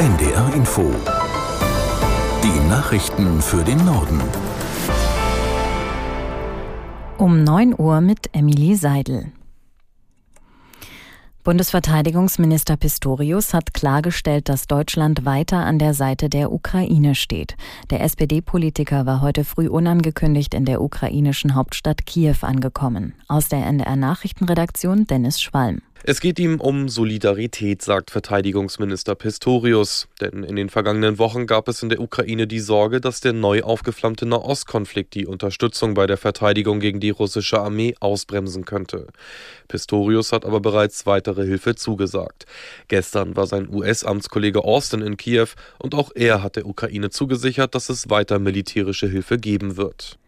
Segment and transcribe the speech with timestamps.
[0.00, 0.90] NDR Info.
[2.42, 4.18] Die Nachrichten für den Norden.
[7.18, 9.30] Um 9 Uhr mit Emilie Seidel.
[11.44, 17.58] Bundesverteidigungsminister Pistorius hat klargestellt, dass Deutschland weiter an der Seite der Ukraine steht.
[17.90, 23.12] Der SPD-Politiker war heute früh unangekündigt in der ukrainischen Hauptstadt Kiew angekommen.
[23.28, 25.82] Aus der NDR Nachrichtenredaktion Dennis Schwalm.
[26.02, 30.08] Es geht ihm um Solidarität, sagt Verteidigungsminister Pistorius.
[30.22, 33.62] Denn in den vergangenen Wochen gab es in der Ukraine die Sorge, dass der neu
[33.62, 39.08] aufgeflammte Nahostkonflikt die Unterstützung bei der Verteidigung gegen die russische Armee ausbremsen könnte.
[39.68, 42.46] Pistorius hat aber bereits weitere Hilfe zugesagt.
[42.88, 45.48] Gestern war sein US-Amtskollege Austin in Kiew
[45.78, 50.18] und auch er hat der Ukraine zugesichert, dass es weiter militärische Hilfe geben wird.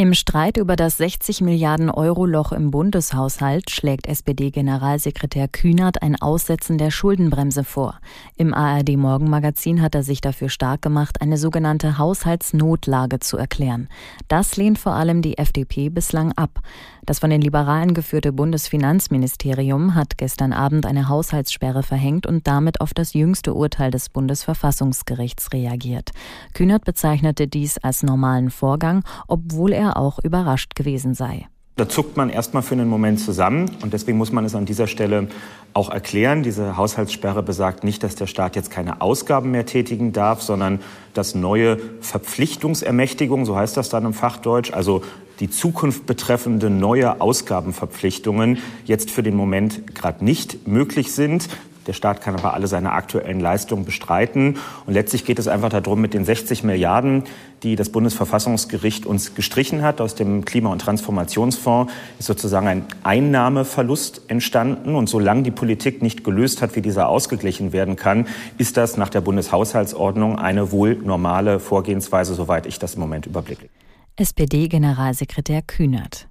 [0.00, 6.78] Im Streit über das 60 Milliarden Euro Loch im Bundeshaushalt schlägt SPD-Generalsekretär Kühnert ein Aussetzen
[6.78, 8.00] der Schuldenbremse vor.
[8.38, 13.90] Im ARD Morgenmagazin hat er sich dafür stark gemacht, eine sogenannte Haushaltsnotlage zu erklären.
[14.26, 16.62] Das lehnt vor allem die FDP bislang ab.
[17.04, 22.94] Das von den Liberalen geführte Bundesfinanzministerium hat gestern Abend eine Haushaltssperre verhängt und damit auf
[22.94, 26.10] das jüngste Urteil des Bundesverfassungsgerichts reagiert.
[26.54, 31.46] Kühnert bezeichnete dies als normalen Vorgang, obwohl er auch überrascht gewesen sei.
[31.76, 34.86] Da zuckt man erstmal für einen Moment zusammen und deswegen muss man es an dieser
[34.86, 35.28] Stelle
[35.72, 36.42] auch erklären.
[36.42, 40.80] Diese Haushaltssperre besagt nicht, dass der Staat jetzt keine Ausgaben mehr tätigen darf, sondern
[41.14, 45.02] dass neue Verpflichtungsermächtigungen, so heißt das dann im Fachdeutsch, also
[45.38, 51.48] die Zukunft betreffende neue Ausgabenverpflichtungen jetzt für den Moment gerade nicht möglich sind.
[51.86, 54.58] Der Staat kann aber alle seine aktuellen Leistungen bestreiten.
[54.86, 57.24] Und letztlich geht es einfach darum, mit den 60 Milliarden,
[57.62, 64.22] die das Bundesverfassungsgericht uns gestrichen hat aus dem Klima- und Transformationsfonds, ist sozusagen ein Einnahmeverlust
[64.28, 64.94] entstanden.
[64.94, 68.26] Und solange die Politik nicht gelöst hat, wie dieser ausgeglichen werden kann,
[68.58, 73.68] ist das nach der Bundeshaushaltsordnung eine wohl normale Vorgehensweise, soweit ich das im Moment überblicke.
[74.16, 76.29] SPD-Generalsekretär Kühnert.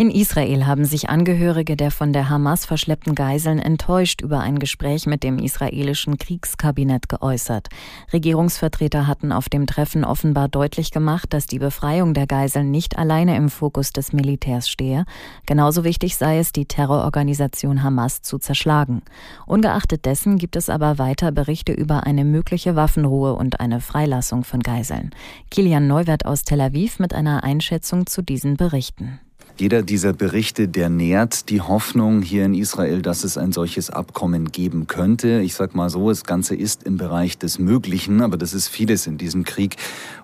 [0.00, 5.06] In Israel haben sich Angehörige der von der Hamas verschleppten Geiseln enttäuscht über ein Gespräch
[5.06, 7.66] mit dem israelischen Kriegskabinett geäußert.
[8.12, 13.36] Regierungsvertreter hatten auf dem Treffen offenbar deutlich gemacht, dass die Befreiung der Geiseln nicht alleine
[13.36, 15.04] im Fokus des Militärs stehe.
[15.46, 19.02] Genauso wichtig sei es, die Terrororganisation Hamas zu zerschlagen.
[19.46, 24.60] Ungeachtet dessen gibt es aber weiter Berichte über eine mögliche Waffenruhe und eine Freilassung von
[24.60, 25.10] Geiseln.
[25.50, 29.18] Kilian Neuwert aus Tel Aviv mit einer Einschätzung zu diesen Berichten.
[29.60, 34.52] Jeder dieser Berichte, der nährt die Hoffnung hier in Israel, dass es ein solches Abkommen
[34.52, 35.40] geben könnte.
[35.40, 39.08] Ich sag mal so, das Ganze ist im Bereich des Möglichen, aber das ist vieles
[39.08, 39.74] in diesem Krieg.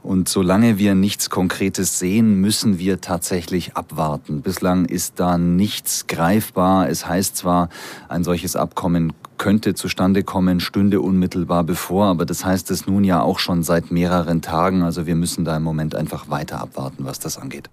[0.05, 4.41] Und solange wir nichts Konkretes sehen, müssen wir tatsächlich abwarten.
[4.41, 6.89] Bislang ist da nichts greifbar.
[6.89, 7.71] Es heißt zwar,
[8.09, 13.21] ein solches Abkommen könnte zustande kommen, stünde unmittelbar bevor, aber das heißt es nun ja
[13.21, 14.84] auch schon seit mehreren Tagen.
[14.84, 17.69] Also wir müssen da im Moment einfach weiter abwarten, was das angeht.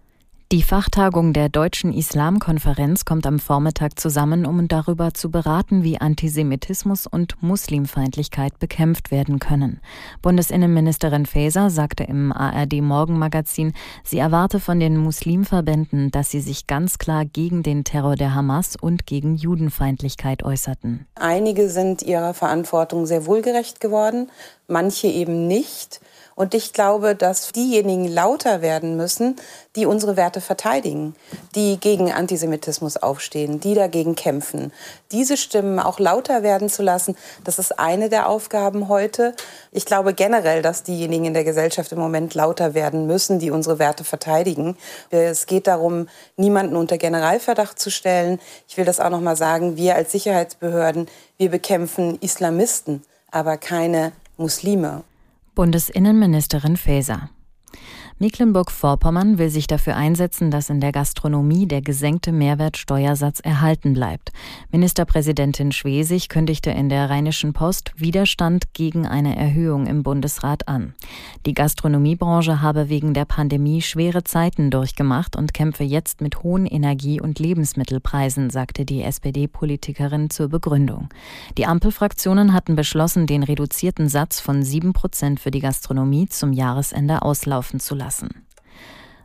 [0.51, 7.07] Die Fachtagung der Deutschen Islamkonferenz kommt am Vormittag zusammen, um darüber zu beraten, wie Antisemitismus
[7.07, 9.79] und Muslimfeindlichkeit bekämpft werden können.
[10.21, 13.71] Bundesinnenministerin Faeser sagte im ARD Morgenmagazin,
[14.03, 18.75] sie erwarte von den Muslimverbänden, dass sie sich ganz klar gegen den Terror der Hamas
[18.75, 21.07] und gegen Judenfeindlichkeit äußerten.
[21.15, 24.29] Einige sind ihrer Verantwortung sehr wohlgerecht geworden,
[24.67, 26.01] manche eben nicht.
[26.35, 29.35] Und ich glaube, dass diejenigen lauter werden müssen,
[29.75, 31.15] die unsere Werte verteidigen,
[31.55, 34.71] die gegen Antisemitismus aufstehen, die dagegen kämpfen.
[35.11, 39.35] Diese Stimmen auch lauter werden zu lassen, das ist eine der Aufgaben heute.
[39.71, 43.79] Ich glaube generell, dass diejenigen in der Gesellschaft im Moment lauter werden müssen, die unsere
[43.79, 44.77] Werte verteidigen.
[45.09, 48.39] Es geht darum, niemanden unter Generalverdacht zu stellen.
[48.67, 54.11] Ich will das auch noch mal sagen, wir als Sicherheitsbehörden, wir bekämpfen Islamisten, aber keine
[54.37, 55.03] Muslime.
[55.55, 57.29] Bundesinnenministerin Faeser.
[58.21, 64.31] Mecklenburg-Vorpommern will sich dafür einsetzen, dass in der Gastronomie der gesenkte Mehrwertsteuersatz erhalten bleibt.
[64.69, 70.93] Ministerpräsidentin Schwesig kündigte in der Rheinischen Post Widerstand gegen eine Erhöhung im Bundesrat an.
[71.47, 77.21] Die Gastronomiebranche habe wegen der Pandemie schwere Zeiten durchgemacht und kämpfe jetzt mit hohen Energie-
[77.21, 81.09] und Lebensmittelpreisen, sagte die SPD-Politikerin zur Begründung.
[81.57, 87.23] Die Ampelfraktionen hatten beschlossen, den reduzierten Satz von sieben Prozent für die Gastronomie zum Jahresende
[87.23, 88.45] auslaufen zu lassen lassen.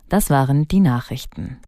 [0.07, 1.59] Das waren die Nachrichten.